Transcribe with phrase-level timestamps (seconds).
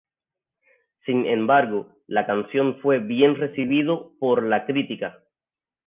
[1.05, 5.21] Sin embargo, la canción fue bien recibido por la crítica.